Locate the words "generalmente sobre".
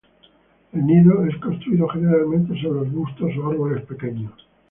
1.89-2.87